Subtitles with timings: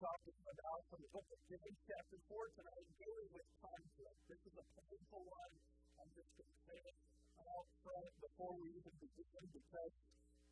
[0.00, 4.20] talking about from the book of James, chapter 4 tonight, dealing with conflict.
[4.32, 5.52] This is a painful one.
[6.00, 6.96] I'm just going to say it
[7.36, 9.92] out front before we even begin because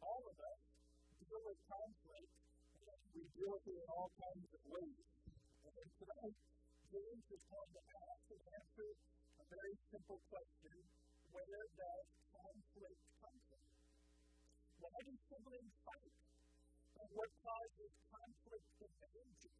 [0.04, 0.61] all of us
[1.24, 2.32] deal with conflict
[2.92, 5.00] and we deal with it in all kinds of ways.
[5.64, 6.36] And tonight,
[6.92, 10.76] James is going to ask and answer a very simple question
[11.32, 12.06] where does
[12.36, 13.64] conflict come from?
[14.84, 16.27] Why do siblings fight?
[16.98, 19.58] And what causes conflict in marriages?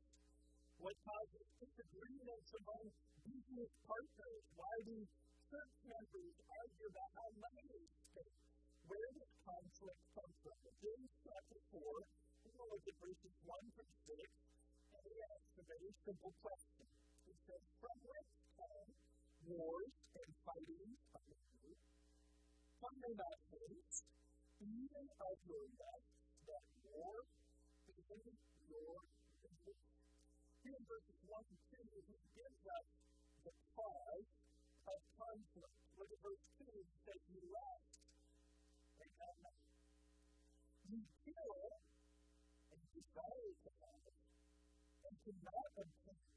[0.79, 2.85] What causes disagreements among
[3.23, 4.43] business partners?
[4.59, 4.97] Why do
[5.47, 8.35] church members argue about how money is spent?
[8.91, 10.59] Where does conflict come from?
[10.83, 14.19] James chapter 4, we're going to look at verses 1 through 6,
[14.99, 16.87] and he asks a very simple question.
[17.23, 18.89] He says, From whence come
[19.47, 21.71] wars and fighting among you?
[22.79, 23.15] Come they
[24.59, 25.67] even of your
[26.49, 27.21] that more
[28.69, 28.97] your.
[30.65, 32.87] Here in verses 1 and 2, he gives us
[33.45, 34.29] the cause
[34.89, 35.77] of conflict.
[35.97, 37.85] Look at verse 2, he says, You love
[39.01, 39.61] and have not.
[40.89, 41.61] You kill
[42.73, 44.13] and desire to have
[45.09, 46.29] and cannot obtain.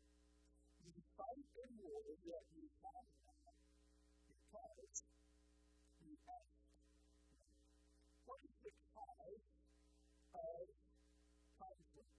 [0.87, 3.30] You fight the war that you have not.
[10.35, 10.63] of
[11.59, 12.13] conflict.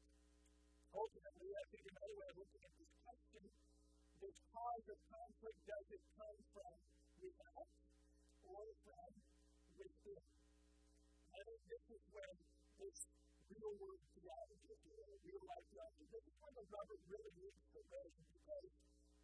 [0.93, 3.43] Ultimately, I think another way of looking at this question,
[4.21, 6.77] this cause of conflict, does it come from
[7.23, 7.71] without
[8.45, 9.11] or from
[9.81, 10.25] within?
[11.33, 12.35] I think this is when
[12.77, 12.97] this
[13.49, 17.33] real world theology, if you will, real life theology, this is when the rubber really
[17.41, 18.69] meets the road because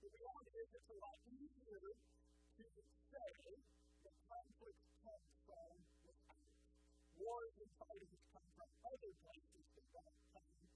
[0.01, 1.85] the reality is it's a lot easier
[2.59, 2.67] to
[3.13, 3.33] say
[4.05, 5.73] that conflict comes from
[6.07, 6.43] without.
[7.19, 8.28] War is incited
[8.87, 10.69] other places that in that from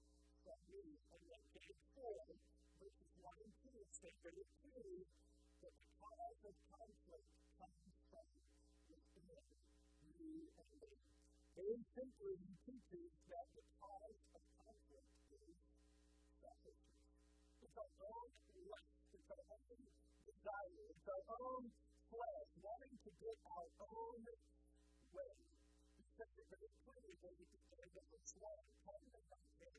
[0.43, 2.35] that And are located 4,
[2.83, 5.07] verses 1 and 2 say very clearly
[5.63, 8.27] that the cause of conflict comes from
[8.91, 9.39] within
[10.19, 10.91] you and me.
[11.55, 15.55] Very simply, he teaches that the cause of conflict is
[16.43, 17.07] selfishness.
[17.63, 18.29] It's our own
[18.67, 19.81] lust, it's our own
[20.27, 21.63] desire, it's our own
[22.11, 24.19] flesh wanting to get our own
[25.13, 25.52] way
[26.17, 29.77] that the great prayer that we can say that was one part of that day,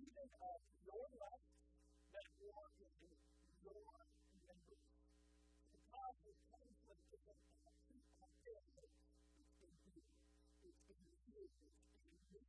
[0.00, 1.48] even of your life,
[2.16, 3.20] that your name,
[3.60, 3.80] your
[4.40, 4.84] members.
[5.68, 8.88] The God who comes with us and actions on family,
[9.36, 10.00] it's in you,
[10.64, 11.60] it's in you, it's
[12.08, 12.44] in you.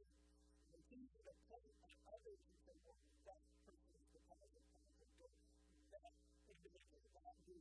[0.72, 4.66] The things that come from others and say, well, that person is the cause of
[4.72, 5.35] conflict,
[5.91, 6.16] or that
[6.47, 7.55] individual God who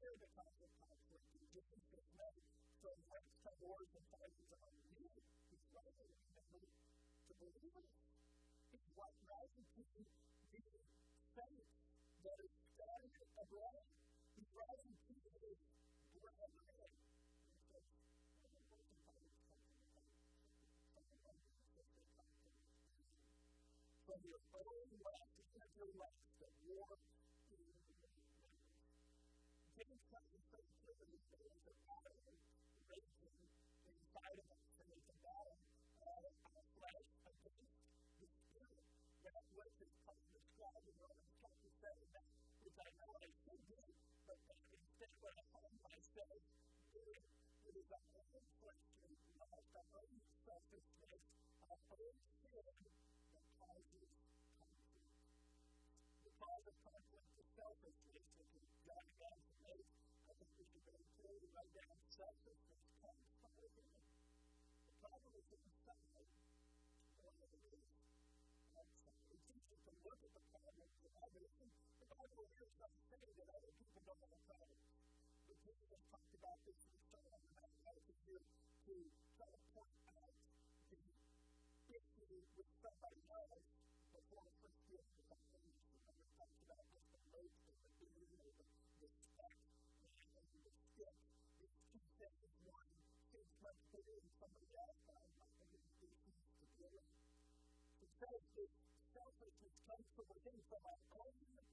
[0.00, 2.44] they're the cause of conflict, and Jesus is made
[2.80, 4.93] from wrecks to wars and fightings on you
[5.94, 7.86] to believe in
[8.74, 10.02] It's what rising people
[10.50, 10.66] did
[11.38, 11.70] faith
[12.26, 13.86] that is scattered abroad.
[14.34, 15.54] These rising people were
[16.18, 16.98] brethren.
[24.02, 26.98] From your own life to your life, the war
[29.74, 32.38] James comes to faith clearly that the days of
[32.90, 33.38] raging
[33.86, 34.63] inside of us.
[47.84, 48.00] is a
[48.32, 49.12] whole question
[49.44, 51.20] of divine selfishness,
[51.68, 52.64] our own sin
[53.36, 54.08] that causes
[54.56, 55.12] conflict.
[56.24, 59.84] The cause of conflict is selfishness, and we got it down to this.
[60.24, 63.92] I think we should very clearly write down selfishness comes from within.
[64.88, 66.28] The problem is inside,
[67.20, 67.84] one of it is
[68.80, 69.20] outside.
[69.28, 71.52] We teach you to look at the problem for others.
[72.00, 74.88] The Bible here is not saying that other people don't have problems.
[75.44, 77.13] But Jesus talked about this in
[78.30, 78.46] is
[78.88, 78.96] to
[79.36, 80.34] try to point out
[80.88, 81.04] the
[81.92, 83.68] issue with somebody else
[84.16, 85.92] before the first year of the foundation.
[86.08, 88.66] And we talked about just the weight of the being or the,
[89.04, 89.56] the spec
[90.40, 91.16] and the stick.
[91.60, 92.48] It's two things.
[92.64, 92.88] One,
[93.28, 97.08] seems much bigger than somebody else, but I might think it's issues to deal with.
[98.00, 98.72] It says this
[99.12, 101.63] selfishness comes from within, from our own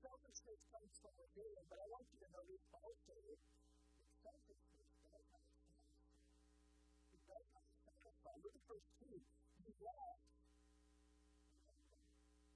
[0.00, 3.40] selfishness comes from within, but I want you to notice also that
[4.24, 5.44] selfishness does not
[7.12, 8.34] It does not satisfy.
[8.40, 9.12] Look at verse 2.
[9.12, 10.20] You want.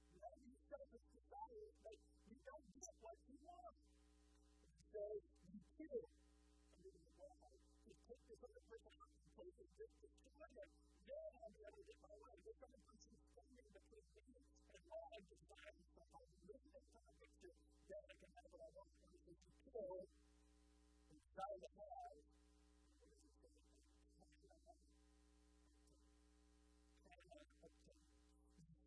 [0.09, 3.77] You have these selfish desires, but you don't get what you want.
[4.89, 5.01] So
[5.53, 6.01] you kill.
[6.01, 7.45] I mean, why?
[7.85, 10.69] You take this other person out and place it just destroy them.
[11.05, 12.33] Yeah, I'm going to get my way.
[12.41, 13.14] This other person
[13.95, 14.43] with me
[14.75, 17.47] and now I decide that I'm living in time to
[17.87, 20.03] that I can have what I want to be secure
[21.15, 22.15] inside the head.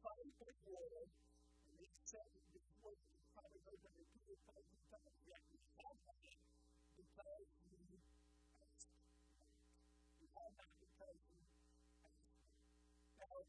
[0.05, 4.65] Fight the war, and they said this word is probably over the two or five
[4.93, 5.17] times.
[5.25, 6.37] Yet we have that
[6.97, 7.68] because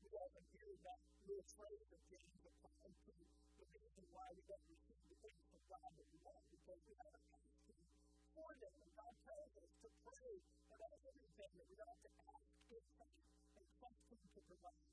[0.10, 4.66] 11 years that we're afraid of getting the plan to the reason why we don't
[4.66, 7.86] receive the things from God that we want because we have an attitude
[8.34, 8.74] for them.
[8.74, 10.34] And God tells us to pray
[10.74, 13.22] about everything that we ought to ask in faith
[13.54, 14.90] and trust Him to provide.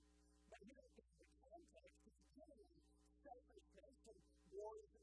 [0.53, 2.69] But here in the context, is dealing
[3.25, 4.21] selfishness and
[4.53, 4.96] wars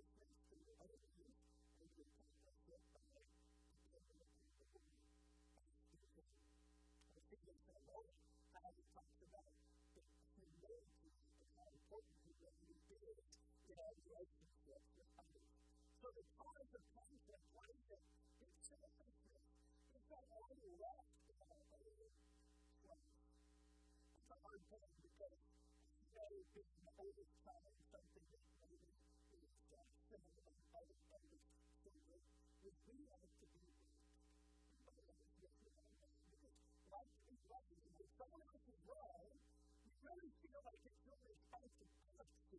[0.00, 0.08] So
[16.16, 18.00] the cause of conflict, what is it?
[18.40, 19.44] It's selfishness.
[19.92, 21.12] It's that one left
[24.20, 25.36] It's a hard thing because
[26.00, 28.59] you know it's something that
[30.10, 31.46] principle of private practice
[31.78, 32.22] statement
[32.66, 33.70] is we like to be
[36.90, 39.30] Life when someone else is wrong,
[40.02, 42.58] really feel like it's your responsibility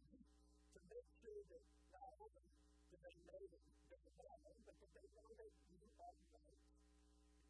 [0.72, 2.48] to make sure that not only
[2.88, 6.64] do they know that they're wrong, but that they know that you are right.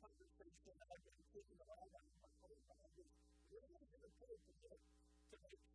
[0.01, 2.01] Conversation I've been thinking about my
[2.42, 3.12] whole time is
[3.53, 5.70] really important to make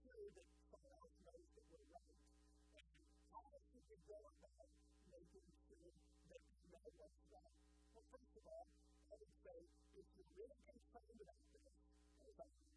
[4.04, 4.68] really go about
[5.08, 5.90] making sure
[6.28, 7.56] that you know what's right?
[7.96, 8.66] Well, first of all,
[9.08, 9.58] I would say
[9.96, 11.72] if you're really concerned about this,
[12.20, 12.76] as I am,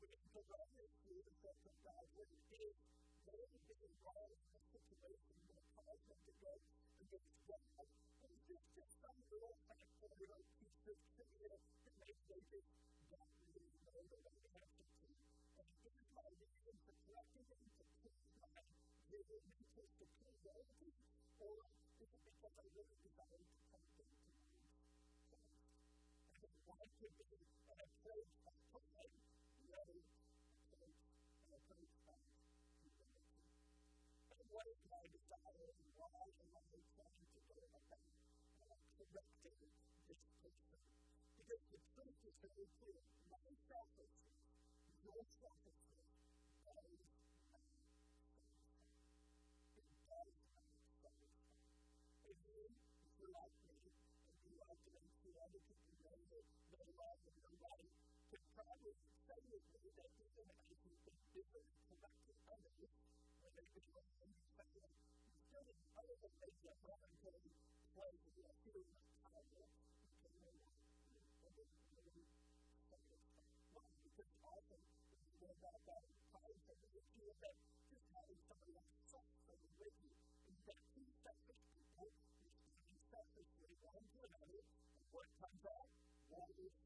[0.00, 2.76] we can provide this to the sense of God when it is
[3.66, 6.52] have been wrong in a situation that caused them to go
[7.02, 7.84] against God.
[8.24, 12.70] And this just some little factor or piece of trivia that makes them just
[19.36, 20.08] is it because the
[20.40, 20.90] reality,
[21.38, 21.54] or
[22.00, 24.16] is it because I really desired to do?
[26.16, 27.08] I said, why be
[27.68, 29.16] an approach by time
[29.68, 30.00] rather
[30.72, 32.16] than an approach by
[32.80, 33.26] humanity?
[34.30, 36.62] And what is my desire and why am I
[36.96, 38.06] trying to go about
[38.62, 39.60] uh, correcting
[40.06, 40.80] this person?
[41.36, 43.02] Because the truth is very clear.
[43.28, 44.40] My selfishness,
[45.02, 46.05] your selfishness,
[85.40, 85.88] comes out,
[86.32, 86.85] that is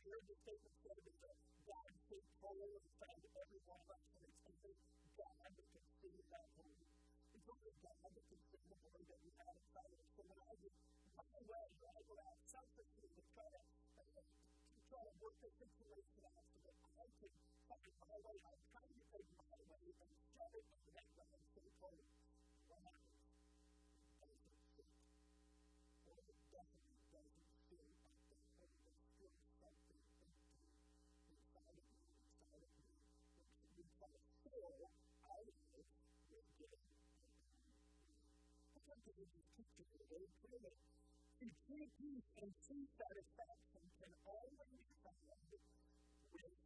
[0.00, 1.36] I've heard the statement said that
[1.68, 4.72] God takes hold and found every one of us, and it's only
[5.12, 6.88] God that can see that holy.
[7.36, 10.08] It's only God that can see the holy that we have inside of us.
[10.16, 10.72] So when I get
[11.20, 15.36] my way, when I go out selfishly to try to, uh, to try to work
[15.44, 17.32] the situation out so that I can
[17.68, 18.89] find my way, I'm trying
[39.00, 40.76] confidence is pictured in those prayers.
[41.40, 45.64] And true peace and true satisfaction can only be found with
[46.36, 46.60] the Lord.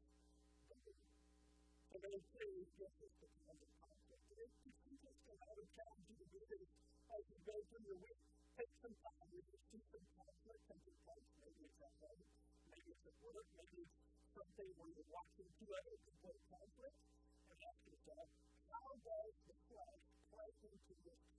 [0.75, 4.19] So those clearly give us the kind of comfort.
[4.35, 6.67] If you see this in other to of yours
[7.14, 8.19] as you go through your week,
[8.59, 11.31] take some time to receive some comfort, something place.
[11.38, 12.23] maybe it's at home,
[12.67, 13.95] maybe it's at work, maybe it's
[14.35, 16.99] something where you're watching two other people in conflict,
[17.47, 18.26] and ask yourself,
[18.75, 20.03] how does the flesh
[20.35, 21.34] play into this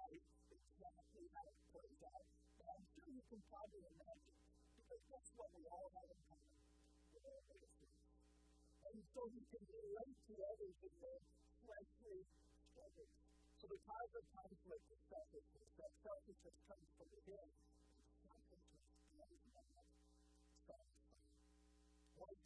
[0.00, 2.24] life, exactly how it plays out,
[2.56, 4.38] but I'm sure you can probably imagine,
[4.80, 6.56] because that's what we all have in common
[7.12, 7.72] with our faith.
[8.80, 11.20] And so we can relate to others in their
[11.60, 12.20] fleshly
[12.72, 13.12] struggles.
[13.60, 15.68] So the type of conflict is selfishness.
[15.76, 17.48] That selfishness comes from within.
[18.24, 19.70] Selfishness comes from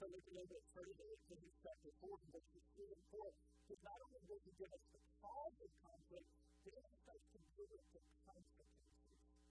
[0.04, 3.24] to look a little bit further into this chapter 4, verses 3 and 4,
[3.64, 6.28] because not only does he give us the cause of conflict,
[6.64, 9.44] there they can deal with the consequences of conflict,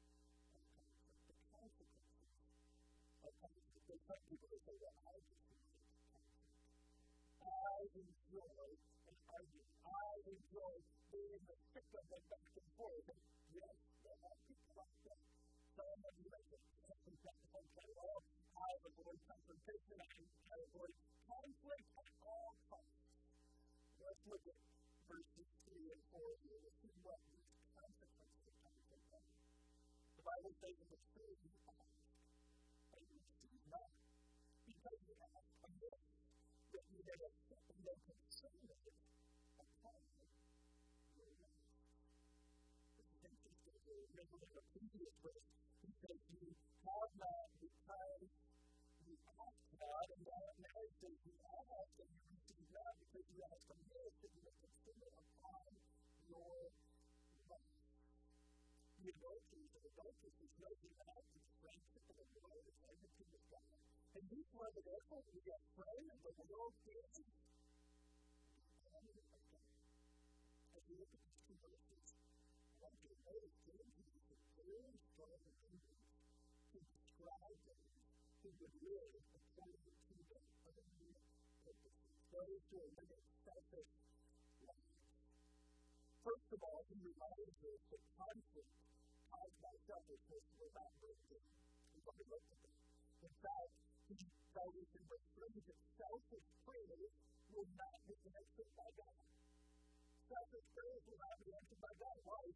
[1.30, 2.34] the consequences
[3.22, 3.86] of conflict.
[3.86, 5.78] There's some people who say, well, I just enjoy.
[7.44, 8.50] I enjoy
[9.06, 9.70] an argument.
[9.86, 10.74] I enjoy
[11.14, 13.06] being the victim of back and forth.
[13.14, 13.22] And
[13.54, 15.22] yes, there are people like that.
[15.78, 18.20] Some of you may just something that the whole time, well,
[18.58, 20.94] I avoid confrontation, I avoid
[21.30, 22.98] conflict at all costs.
[24.02, 24.73] Let's look at
[25.10, 29.26] verses 2 and 4 here to see what these consequences come from them.
[30.16, 31.92] The Bible says in verse 3, you ask,
[32.94, 33.92] and you receive not,
[34.64, 36.00] because you ask amiss,
[36.74, 38.96] that you may have something that concerns it
[39.60, 40.00] upon
[41.20, 41.64] your life.
[42.96, 44.08] This is interesting here.
[44.14, 45.48] Remember in the previous verse,
[45.84, 48.24] he says, you have not because
[49.04, 52.43] you ask not, and now it says you ask and you
[53.14, 55.70] that you have committed to the consumer upon
[56.26, 56.74] your
[57.46, 57.78] life.
[58.98, 63.46] The adulterers and adulteresses know the act of friendship of the world is enmity with
[63.54, 63.78] God.
[64.18, 67.22] And this where the therefore we a friend of the world is.
[70.74, 74.50] As we look at these two verses, I want you to notice James uses a
[74.58, 76.10] very strong language
[76.74, 77.94] to describe those
[78.42, 79.43] who would live
[82.34, 83.92] those who are living selfish
[84.66, 84.98] lives.
[86.26, 88.74] First of all, he reminds us that conflict
[89.30, 91.46] caused by selfishness will not bring good.
[91.94, 92.80] We've already looked at that.
[93.22, 93.74] In fact,
[94.10, 94.18] he
[94.50, 97.14] tells us in verse 3 that selfish prayers
[97.54, 99.18] will not be answered by God.
[100.26, 102.18] Selfish prayers will not be answered by God.
[102.26, 102.53] Why?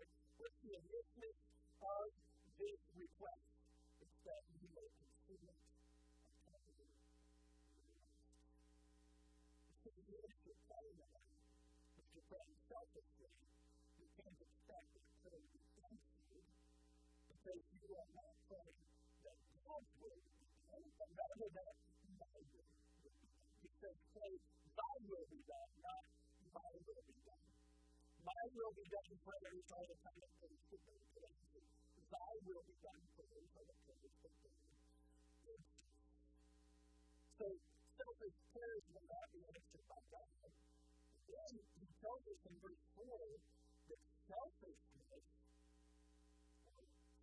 [0.00, 0.08] God
[0.40, 1.36] with the initiative
[1.84, 2.08] of
[2.56, 3.44] this request.
[4.00, 6.96] It's that you may consider it and cover it.
[9.84, 13.32] So the It's telling them that you're praying selfishly,
[14.00, 16.48] you can't expect that prayer to be answered
[17.28, 18.80] because you are not praying
[19.28, 19.36] that
[19.68, 21.74] God's will be done, but rather that
[22.16, 22.68] my will
[23.04, 23.44] will be done.
[23.60, 24.32] Because pray,
[24.80, 26.04] thy will be done, not
[26.56, 27.19] my will be
[28.20, 31.00] My will be done for prayer is all the time of praise for them.
[32.12, 34.50] Thy will be done for prayer is all the time of praise for
[35.48, 35.60] them.
[37.40, 37.46] So,
[37.96, 40.52] selfish prayers will not be answered by God.
[41.32, 43.08] Then he tells us in verse 4
[43.88, 45.24] that selfishness,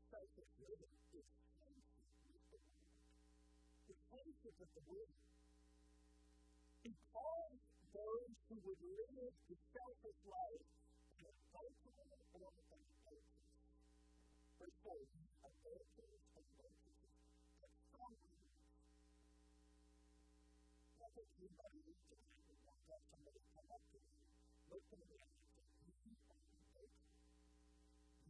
[0.10, 1.30] selfish living, is
[3.86, 5.14] the places of the world.
[6.82, 7.62] He calls
[7.94, 10.66] those who would live the selfish life
[11.28, 13.28] that multiple forms of faith.
[14.56, 17.20] Verse 4 A miracle of righteousness
[17.60, 18.16] that some
[20.96, 24.16] Not that anybody is doing it, not that somebody come up to you,
[24.72, 26.00] look in the eye and say, You
[26.32, 26.88] are the.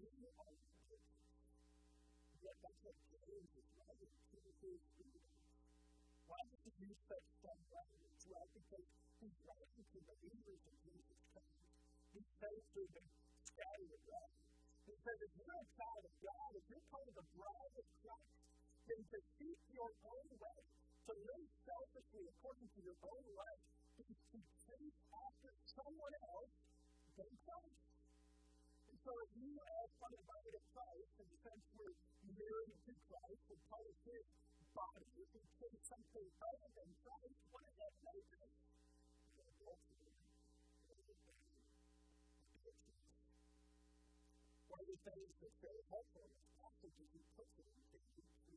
[0.01, 0.09] You
[0.41, 0.97] are the.
[2.41, 5.37] Yet that's what James is writing to his readers.
[6.25, 8.17] Why does he use such strong language?
[8.25, 8.89] Well, because
[9.21, 11.26] he's writing to believers in Jesus
[12.17, 13.09] He says to them,
[13.45, 14.33] scattered around.
[14.89, 17.85] He says, if you're a child of God, if you're part of the bride of
[18.01, 18.41] Christ,
[18.89, 23.63] then to seek your own way, to live selfishly according to your own life,
[24.01, 26.57] to chase after someone else
[27.21, 27.85] than Christ.
[28.89, 31.97] And so if you are part of the Christ, the sense we're
[32.33, 34.25] married to Christ, and part of his
[34.73, 38.66] body is in case something other than Christ, what does that make us?
[44.87, 46.23] understanding is very helpful,
[46.63, 48.55] also to be personal and daily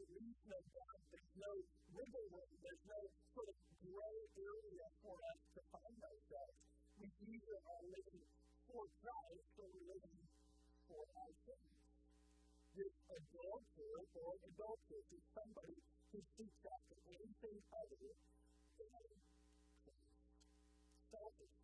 [0.00, 1.52] It leaves no doubt, there's no
[1.92, 3.00] wiggle room, there's no
[3.36, 6.56] sort of gray area for us to find ourselves.
[7.04, 8.24] We either are living
[8.64, 10.24] for Christ or we're living
[10.88, 11.68] for ourselves.
[12.80, 15.76] This adulterer or adulteress is somebody
[16.16, 18.16] who seeks after anything other than
[21.12, 21.59] selfish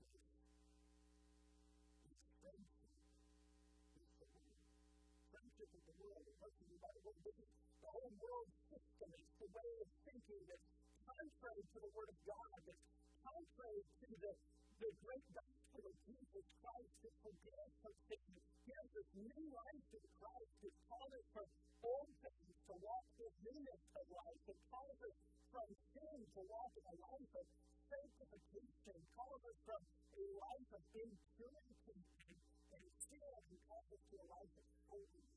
[7.26, 9.08] the is whole world system.
[9.10, 10.68] It's the way of thinking that's
[11.02, 12.86] contrary to the Word of God, that's
[13.26, 14.32] contrary to the,
[14.78, 18.26] the great gospel of Jesus Christ that forgives us sin,
[18.62, 21.48] gives us new life in Christ, that calls us from
[21.82, 25.16] old things to walk in newness of life, that calls us
[25.50, 25.68] from
[25.98, 27.46] sin to walk in a life of
[27.90, 34.26] sanctification, calls us from a life of impurity and, sin, and calls us to a
[34.30, 35.35] life of holiness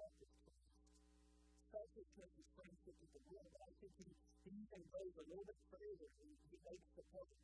[0.00, 0.32] Selfish
[2.16, 3.52] churches friendship with the world.
[3.60, 4.08] I think he,
[4.48, 6.08] he even goes a little bit further.
[6.24, 7.36] He, he makes the point,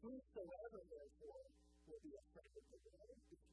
[0.00, 1.44] whosoever therefore
[1.84, 3.44] will be a friend of the world is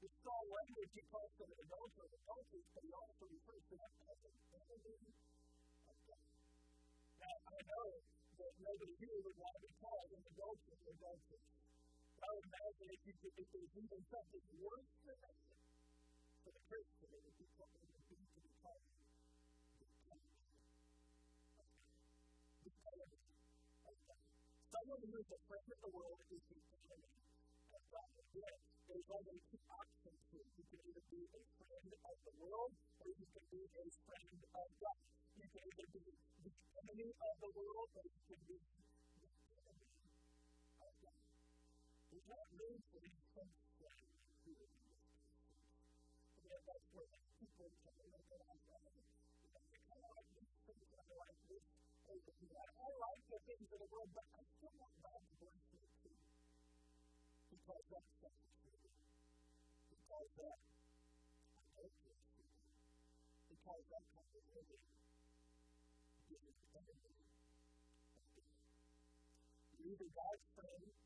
[0.00, 3.92] The strong language he calls them an adultery, adultery, but he also refers to them
[4.00, 4.96] as an enemy
[5.92, 6.24] of God.
[7.20, 7.88] Now, I know
[8.40, 11.65] that nobody here would want to be called an adulterer or adulteress.
[12.26, 15.36] I imagine if you could if there was even something worse than that
[16.42, 18.84] for the Christian, it would be something that would be to be called
[22.66, 23.20] the enemy
[23.86, 24.22] of God.
[24.74, 27.14] Someone who is a friend of the world is the enemy
[27.74, 28.10] of God.
[28.34, 28.58] Yes,
[28.90, 30.48] there's only two options here.
[30.58, 34.30] You can either be a friend of the world or you can be a friend
[34.34, 34.98] of God.
[35.38, 38.85] You can either be the enemy of the world or you can be the
[42.26, 43.94] not known for his first in
[44.46, 44.72] who is
[46.50, 48.94] that that's where people come in and out of.
[49.86, 51.66] I like these things, I like this
[52.10, 52.66] over here.
[52.66, 55.86] I like the things of the world, but I still want God to bless me
[56.02, 56.16] too.
[57.50, 58.98] Because that's selfish.
[59.90, 62.58] Because that I don't get to me.
[63.50, 64.82] Because that kind of living
[66.30, 67.36] is the enemy of God.
[69.78, 71.05] You're either God's friend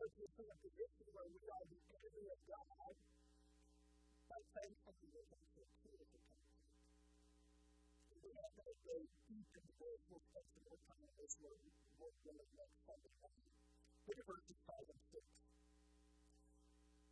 [0.00, 2.96] put us in a position where we are the enemy of God
[4.32, 6.40] by saying something that makes it clear to God.
[8.24, 8.96] We have to go
[9.28, 11.68] deep into the Old Testament more time in this word,
[12.00, 13.52] more than the next Sunday morning.
[14.08, 15.20] Look at verses 5 and 6.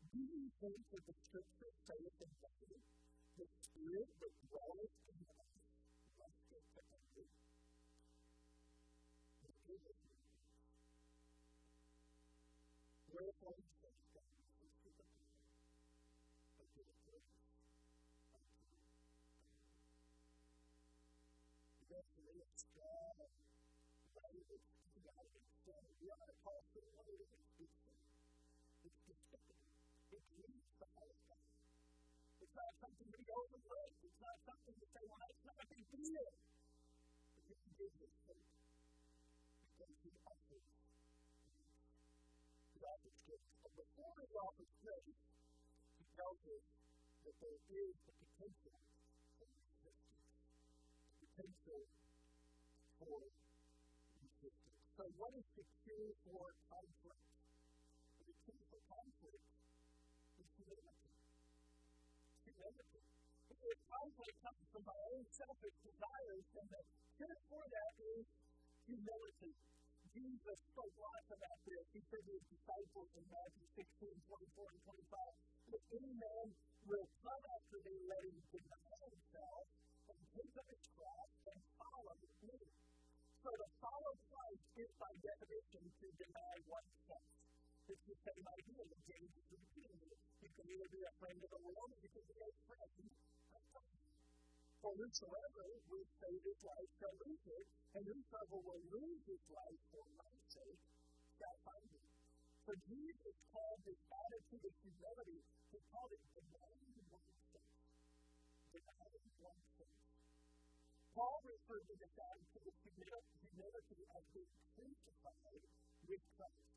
[0.08, 2.80] Do you think that the Scripture saith in vain?
[3.38, 5.47] the Spirit that dwelleth in the
[25.98, 27.94] the other calls to the other is deceitful.
[28.86, 29.58] It's deceitful.
[30.14, 31.42] It used the all of.
[32.38, 33.98] It's not something to be overlooked.
[34.06, 36.30] It's not something to say, well, it's not a big deal.
[37.34, 38.46] But you can do this thing.
[39.74, 40.66] Because he offers
[42.78, 43.50] the offers gifts.
[43.58, 45.22] But before he offers grace,
[45.98, 46.64] he tells us
[47.26, 48.78] that there is the potential
[49.34, 50.06] for resistance.
[51.10, 51.82] The potential
[53.02, 53.37] for
[54.98, 57.22] So what is the cure for conflict?
[58.18, 59.46] The cure for conflict
[60.42, 61.14] is humility.
[62.42, 63.02] Humility.
[63.46, 66.82] If conflict comes from my own selfish desires, then the
[67.14, 68.26] cure for that is
[68.90, 69.54] humility.
[70.10, 71.84] Jesus spoke lots about this.
[71.94, 76.46] He said to his disciples in Matthew 16, 24, and 25, if any man
[76.90, 79.62] will come after me, let him deny himself
[80.10, 82.27] and take up his cross and follow.
[83.48, 87.24] So to follow Christ is by definition to deny oneself.
[87.88, 90.04] It's the same idea that James is repeating.
[90.44, 92.92] You can either be a friend of the world or you can be a friend
[93.56, 93.96] of God.
[94.84, 99.80] For whosoever will save his life shall lose it, and whosoever will lose his life
[99.96, 100.84] for my sake
[101.40, 102.08] shall find it.
[102.68, 105.40] For Jesus called this attitude of humility,
[105.72, 107.72] he called it denying oneself.
[108.76, 110.07] Denying oneself.
[111.18, 112.78] Paul referred to this attitude of
[113.42, 115.66] humility as being crucified
[116.06, 116.70] with Christ.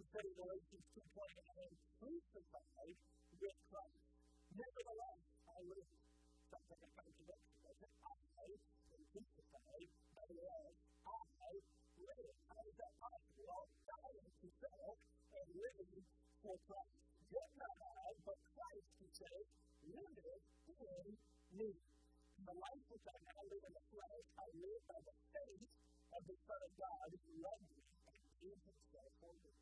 [0.00, 2.96] He said in Galatians 2.20, I am crucified
[3.36, 4.04] with Christ.
[4.56, 5.92] Nevertheless, I live.
[6.48, 7.92] Sounds like a contradiction, doesn't it?
[8.00, 8.48] I
[8.96, 10.24] am crucified, I
[12.00, 12.36] live.
[12.48, 13.44] How is that possible?
[13.44, 14.96] Well, dying to self
[15.36, 16.04] and living
[16.40, 16.96] for Christ.
[17.28, 19.44] Yet not I, but Christ, he says,
[19.84, 20.48] liveth
[20.80, 21.12] in
[21.60, 21.91] me.
[22.42, 25.70] The life which I now live in the flesh, I live by the faith
[26.10, 29.54] of the Son of God who loved me and gave himself for me.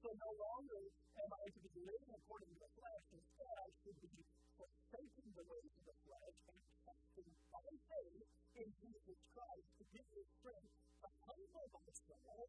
[0.00, 0.82] So no longer
[1.20, 4.24] am I to be living according to the flesh, instead I should be
[4.56, 8.26] forsaking the ways of the flesh and trusting by faith
[8.64, 10.72] in Jesus Christ to give me strength
[11.04, 12.48] to humble myself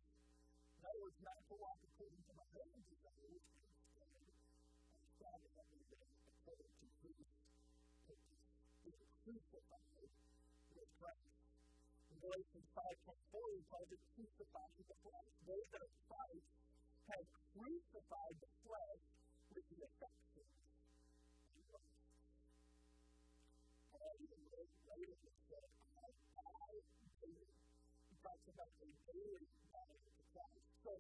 [0.84, 4.19] in other words, not to walk according to my own desires, instead,
[4.91, 6.83] I'm striving every day according to
[9.24, 10.12] crucified
[10.76, 11.32] with Christ.
[12.12, 15.32] In Galatians 5.24, he calls it crucified with the flesh.
[15.48, 16.48] Those that are Christ
[17.08, 19.04] have crucified the flesh
[19.56, 20.52] with the affections
[21.56, 22.04] of Christ.
[23.96, 25.72] Paul even later said,
[26.04, 26.80] I die
[27.24, 27.56] daily.
[28.12, 30.68] He talks about a daily dying to Christ.
[30.84, 30.92] So,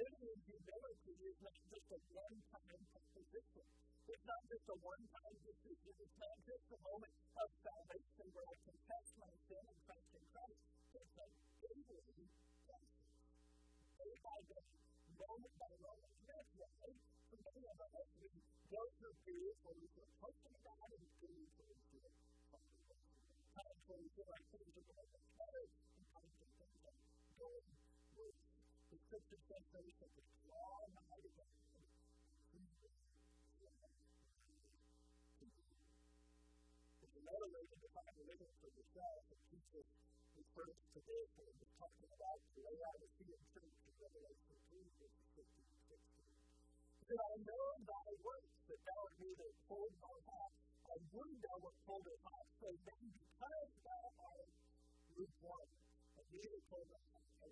[0.00, 3.68] living in humility is not just a one-time proposition.
[4.08, 5.92] It's not just a one-time decision.
[6.00, 7.12] It's not just a moment
[7.44, 10.60] of salvation where I confess my sin and trust in Christ.
[10.96, 11.28] It's a
[11.60, 12.24] daily
[12.64, 12.88] process.
[14.00, 14.64] Day by day,
[15.12, 16.12] moment by moment.
[16.24, 16.88] That's why,
[17.28, 18.32] for many of us, we
[18.72, 22.08] go through periods where we feel close to God and periods where we feel
[22.48, 23.00] far away.
[23.60, 26.96] Times where we feel like things are going much better and times when things are
[27.36, 27.66] going
[28.16, 28.40] worse.
[28.88, 30.24] The scripture says very simply,
[37.28, 39.88] another way to define living for yourself that keeps us
[40.32, 45.60] refers to this and we're talking about the Laodicean church in Revelation 3, verses 15
[45.60, 47.12] and 16.
[47.12, 50.52] That I know thy works, that thou art neither cold nor hot.
[50.88, 52.46] I would thou wert cold or hot.
[52.64, 54.52] So then, because thou art
[55.12, 55.68] lukewarm,
[56.16, 57.48] and neither cold nor hot, I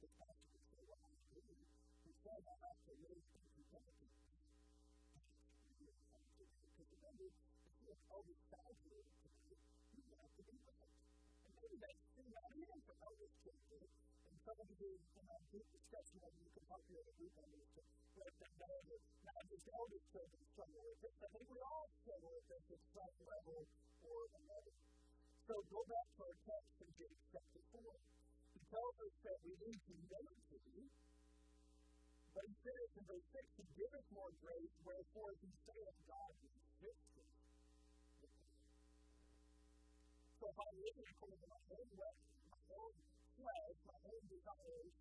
[0.00, 1.56] the fact that they want to do,
[2.04, 4.06] we saw that after those people come to
[5.86, 9.02] because remember, if you have all this today,
[9.96, 10.92] you have to be right.
[11.40, 13.52] And maybe that's the thing that I'm hearing from elders to.
[14.26, 17.32] And some of you in our group discussion, and you can talk to your group
[17.40, 17.80] members to
[18.20, 21.88] let them know that not just elders children struggle with this, I think we all
[22.04, 23.58] struggle with this at some level
[24.04, 24.74] or another.
[25.46, 28.25] So go back to our text in James chapter 4.
[28.66, 30.36] Tells us that we need humility
[32.36, 36.52] but he says in verse 6, He giveth more grace, wherefore he saith, God is.
[40.36, 42.12] So if I'm living according to my own way,
[42.52, 42.92] my own
[43.40, 44.92] flesh, my own desires,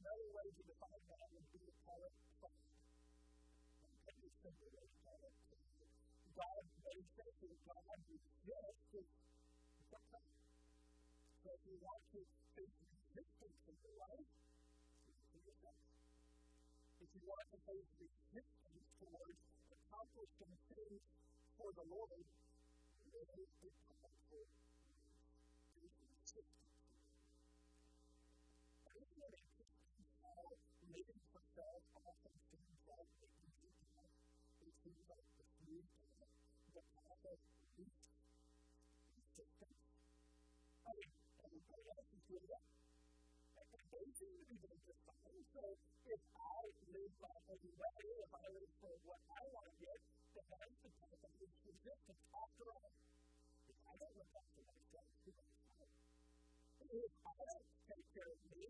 [0.00, 2.48] another way to define that would be to call it to.
[6.40, 9.27] God made faithful, God resists pride.
[11.48, 12.20] that you want to
[12.52, 14.28] stay consistent in your life,
[17.00, 19.40] if you want to face resistance towards
[19.72, 21.00] accomplishing things
[21.56, 23.96] for the Lord, then it is a
[24.28, 24.44] for
[25.80, 25.88] you
[26.36, 26.67] to.
[43.92, 45.42] they didn't even fine.
[45.54, 45.62] So
[46.08, 46.60] if I
[46.92, 50.00] live by every way, if I live for what I want to get,
[50.36, 52.00] then I'm the to live for this.
[52.32, 52.92] After all,
[53.68, 55.88] if I don't look after myself, who else will?
[56.88, 58.64] If I don't take care of me,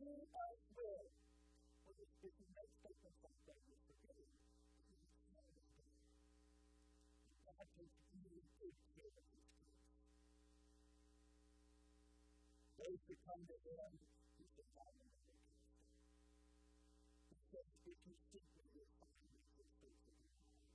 [0.00, 1.04] who else will?
[1.84, 4.28] Well, if, if you make statements like that, you're forgetting
[7.48, 9.80] God takes really good care of his kids.
[12.78, 14.17] Those who come to him
[14.78, 15.10] problem
[17.50, 18.14] that they can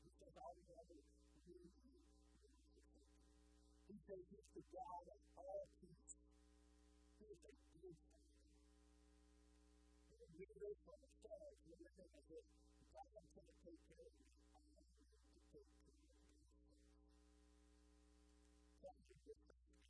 [0.03, 0.63] He says all the
[3.87, 6.15] He says he's the God of all peace.
[7.15, 8.43] He is a good father.
[10.19, 12.43] And we live for ourselves, we live in the.
[12.91, 14.27] God's going to take care of me.
[14.51, 16.19] I'm going to take care of myself.
[18.83, 19.82] Thank you for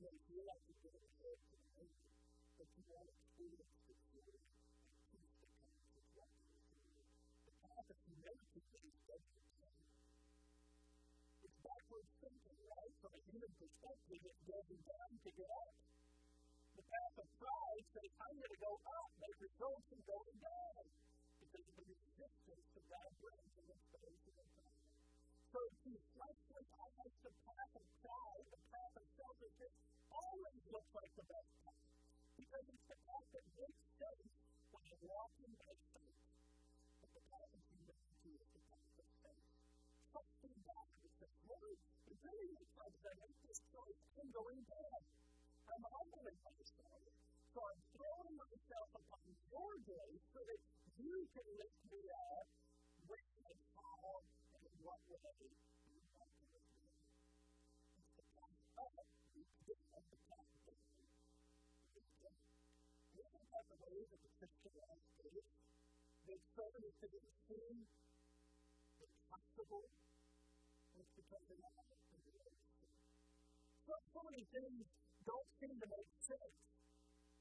[0.00, 0.16] It's
[11.60, 12.94] backwards thinking, right?
[13.04, 15.76] From a human perspective, it's going down to get up.
[16.80, 20.84] The path of pride says, I'm going to go up, make results in going down.
[21.44, 24.69] Because of the resistance that God brings in this space and
[25.50, 29.74] So to fleshly almost the path of pride, the path of selfishness,
[30.06, 31.86] always looks like the best path.
[32.38, 34.30] Because it's the path that makes sense
[34.70, 36.22] when you're walking by faith.
[37.02, 39.48] But the path of humility is the path of faith.
[40.14, 41.78] Trusting God with the Lord,
[42.14, 45.02] it really looks like I make this choice, I'm going down.
[45.66, 47.02] I'm humbling myself.
[47.50, 50.60] So I'm throwing myself upon your grace so that
[50.94, 52.19] you can lift me up
[55.20, 55.28] They
[66.56, 67.84] started to be seen,
[69.28, 69.84] possible,
[70.96, 71.74] it's because they're not
[73.84, 74.86] So, so many things
[75.26, 76.56] don't seem to make sense,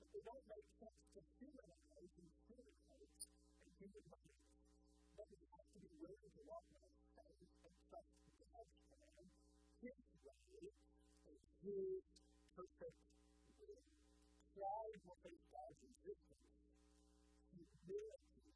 [0.03, 3.23] but they don't make sense to human eyes and human rights
[3.63, 4.43] and human minds.
[5.15, 7.08] That we have to be willing to walk with
[7.91, 8.05] but
[8.39, 9.25] God's plan,
[9.81, 10.69] His way,
[11.65, 12.05] His
[12.55, 12.99] perfect
[13.59, 13.85] will.
[14.53, 16.49] Pride will face God's resistance.
[17.53, 18.49] Humility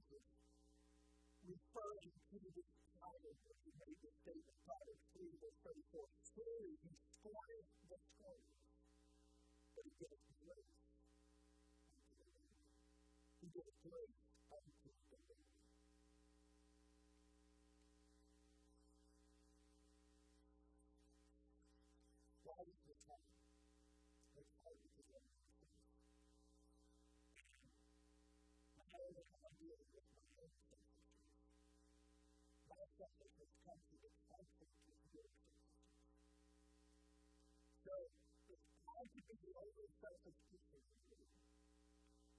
[1.43, 5.59] referring to this title that he made the statement, Titus 3, verse
[5.91, 6.07] 34.
[6.39, 8.55] Surely he scorned the scorner,
[9.75, 10.71] but he gave grace
[12.15, 12.47] unto the
[13.43, 14.19] He gave grace
[33.05, 35.29] everybody in this to the conflict with your Jesus.
[37.85, 37.93] So,
[38.49, 41.29] it's time to be the only sensitive teacher for you.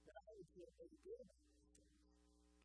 [0.07, 1.27] Not I would feel very good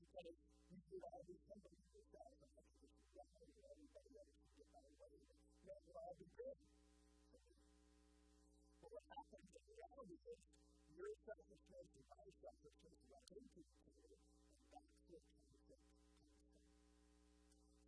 [0.02, 0.34] because
[0.66, 4.50] you could all be somebody yourself, and that's what you're trying to everybody else to
[4.58, 5.38] get out of the way.
[5.62, 6.58] That would all be good.
[8.82, 10.40] But what happens in reality is
[10.90, 13.78] your selfishness and my selfishness, my own people,
[14.10, 14.18] and
[14.74, 15.61] that's what comes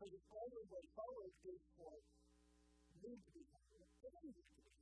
[0.05, 3.89] because the problem was always good for you to be people.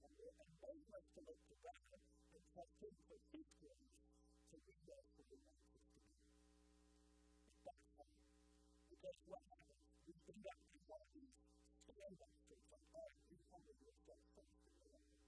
[0.02, 3.94] And they to have looked around and trust him for his grace
[4.50, 6.02] to be there for the righteous to be.
[7.62, 8.18] That's fine.
[8.90, 9.78] Because what happens?
[10.11, 11.38] We end up in one of these
[11.87, 15.22] stand up things like, oh, you only yourself for something like that.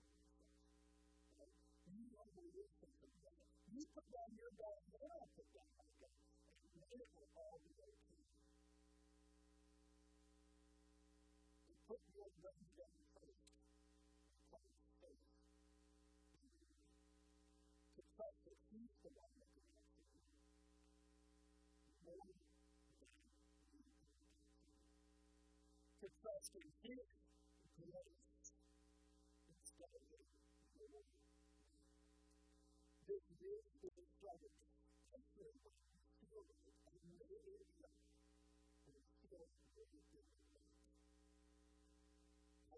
[1.87, 3.63] You only live for something like that.
[3.71, 6.19] You put down your God, and I'll put down my God.
[6.19, 7.74] And then it will all be
[26.05, 27.01] confess to His
[27.81, 28.53] grace
[29.49, 31.05] instead of your own.
[33.09, 34.51] This is the struggle.
[35.15, 35.25] It,
[40.25, 40.44] and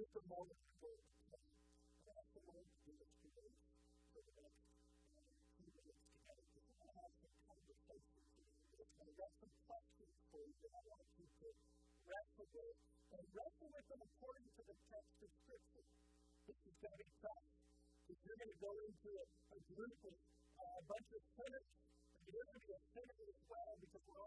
[0.00, 0.48] with the Lord
[0.80, 0.96] today.
[1.28, 3.52] And ask the Lord to do this today
[4.16, 4.64] for the next
[5.60, 6.44] few minutes together.
[6.56, 8.88] Because I have some conversations today.
[8.96, 11.48] I've got some questions for you that I want you to
[12.08, 12.78] wrestle with.
[13.10, 15.84] And wrestle with them according to the text of Scripture.
[16.48, 17.44] This is going to be tough.
[18.08, 21.68] If you're going to go into a, a group of uh, a bunch of sinners,
[22.16, 24.19] and you're going to be a sinner as well because we're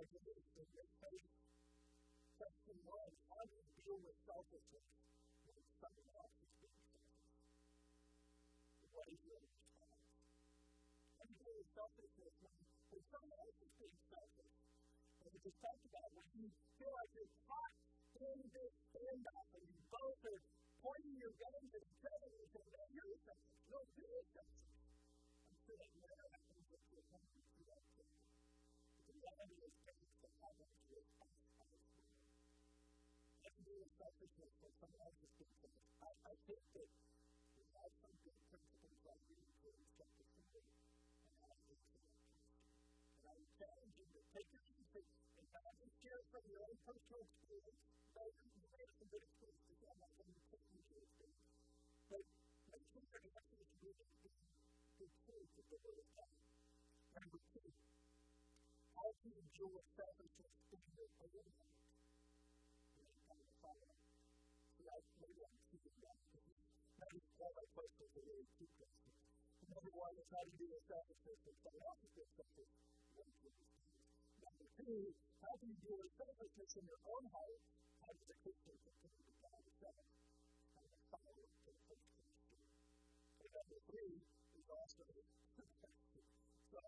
[0.00, 1.28] by grace and your faith.
[2.40, 4.88] Question one, how do you deal with selfishness
[5.44, 7.20] when someone else is being selfish?
[8.96, 10.00] What is your response?
[11.20, 12.56] How do you deal with selfishness when,
[12.96, 14.56] when someone else is being selfish?
[15.20, 16.48] And we just talked about when you
[16.80, 17.74] feel like you're caught
[18.24, 20.40] in this standoff and you both are
[20.80, 23.52] pointing your guns at each other and saying, no, you're selfish.
[23.68, 24.64] No, you're selfish.
[25.44, 25.90] I'm sure that
[33.98, 35.74] selfishness that someone else is thinking.
[36.04, 36.90] I, I think that
[37.56, 42.20] we have some good principles by reading Proverbs chapter 3 and how to think about
[43.18, 46.62] And I would challenge you to take your insights and not just share from your
[46.66, 47.80] own personal experience,
[48.14, 51.40] though you may have some good experience to share about when you put experience.
[52.10, 52.24] But
[52.70, 53.90] make sure that you have to be
[55.00, 56.32] the truth of the Word of God.
[57.18, 57.68] Number two,
[58.94, 61.89] how to enjoy selfishness in your own life.
[70.00, 70.12] why
[70.44, 70.64] do
[74.40, 77.60] Number two, how do you deal with selfishness in your own heart?
[78.00, 80.04] How does the Christian continue to guide itself?
[80.76, 82.60] And then follow it to the first Christian.
[83.40, 85.04] And number three is also
[86.70, 86.80] So,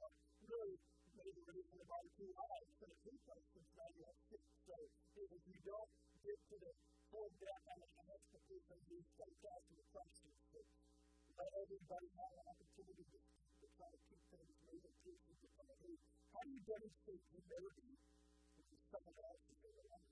[0.49, 0.77] really,
[1.17, 4.43] maybe the reason about two lives, but it's two questions, now you have six.
[4.69, 4.77] So,
[5.17, 5.93] if you don't
[6.25, 6.73] get to the
[7.13, 10.33] avoid that having an expectation of being taken out to the crisis.
[10.49, 10.65] But
[11.37, 16.01] let everybody have an opportunity to, to try to keep things moving, keep things going.
[16.33, 17.93] How do you demonstrate humility
[18.65, 20.09] when someone else in your life?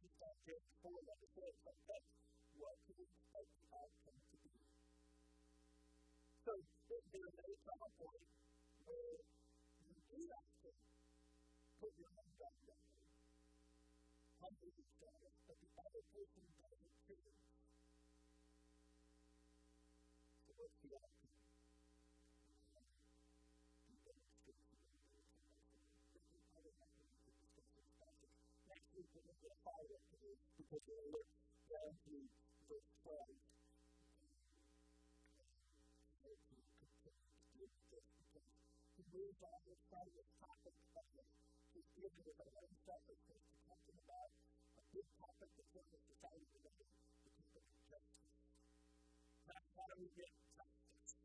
[0.00, 2.08] Based on James 4, like I said, like that's
[2.56, 4.52] what we expect the outcome to be.
[6.40, 6.52] So,
[6.88, 8.28] there is a time point
[8.88, 9.16] where
[9.92, 10.70] you do have to
[11.84, 12.93] put your hands on them
[14.54, 17.34] understand but the other person doesn't care.
[20.46, 21.34] So what's the outcome?
[28.70, 31.26] Next week, we're going to get fired up today because we're going to look
[31.66, 32.14] down to
[32.70, 33.34] verse 12.
[38.94, 41.06] He moves on this side of the topic of
[41.74, 44.30] this year because I want to start with Christian talking about
[44.78, 48.30] a big topic that's in the society today, the topic of justice.
[49.50, 51.18] That's how we get justice.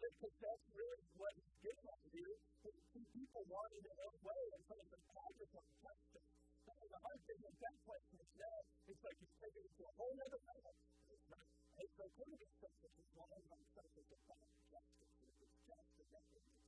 [0.00, 2.34] Because that's really what is getting at here,
[2.72, 6.28] is two people wanting their own way, and so it's a project of justice.
[6.64, 9.72] That is the hard thing to get question is now, it's like it's taken it
[9.76, 10.74] to a whole other level.
[11.12, 16.61] It's okay to be subject to laws on subject of justice, because justice is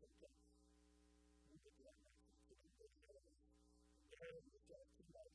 [4.14, 5.34] And it's just too much.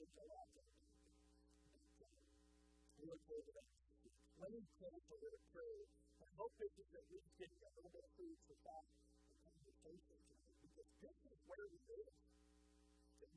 [0.00, 0.64] It's a lot of
[2.96, 3.68] We look forward to that.
[4.40, 5.04] Let me close
[5.52, 5.84] prayer.
[6.24, 8.88] My hope is that we can get a little of food for thought
[9.28, 12.12] and conversation tonight because this is where we live.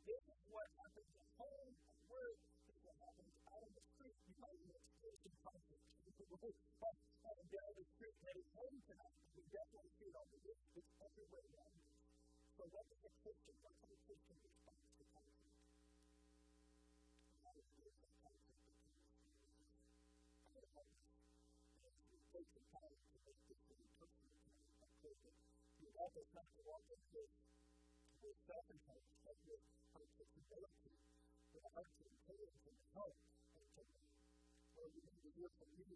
[0.08, 3.84] This is what happens at home, at work, this is what happens out on the
[3.92, 4.16] street.
[4.24, 5.84] You might be experiencing conflict.
[6.80, 6.96] But
[7.52, 10.56] down the street, heading home tonight, we definitely see it all the way.
[10.80, 11.92] It's everywhere around us.
[12.56, 13.56] So what is a Christian?
[13.62, 14.38] What kind of Christian
[22.38, 24.70] taken time to make this really comfortable for you.
[24.78, 25.34] I've taken
[25.82, 27.34] the office time to walk in this
[28.22, 30.94] with self-intelligence, like this, how it takes ability
[31.50, 33.18] for the heart to be paid and the heart
[33.58, 33.98] and to be
[34.78, 35.90] where we need to hear from you,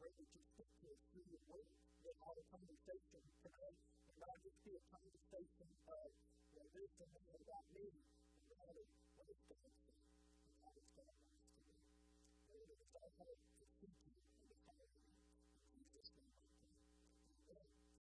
[0.00, 0.16] right?
[0.16, 1.68] We just put this through your word.
[2.00, 3.76] We have all the conversation tonight,
[4.08, 8.48] and not just be a conversation of, you know, this and that about me, and
[8.48, 8.84] rather,
[9.20, 9.91] what is God's